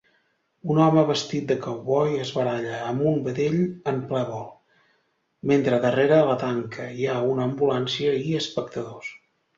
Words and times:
Un 0.75 0.79
home 0.85 1.01
vestit 1.09 1.43
de 1.51 1.57
cowboy 1.65 2.15
es 2.23 2.31
baralla 2.37 2.79
amb 2.85 3.03
un 3.11 3.19
vedell 3.27 3.59
en 3.93 4.01
ple 4.13 4.21
vol, 4.31 4.47
mentre 5.53 5.81
darrera 5.85 6.19
la 6.31 6.39
tanca 6.47 6.89
hi 7.03 7.09
ha 7.13 7.23
una 7.35 7.47
ambulància 7.51 8.17
i 8.31 8.37
espectadors 8.41 9.13